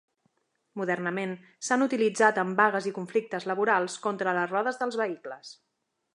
[0.81, 1.35] Modernament
[1.67, 5.55] s'han utilitzat en vagues i conflictes laborals contra les rodes dels vehicles.